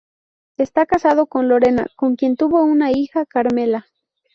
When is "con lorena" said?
1.27-1.85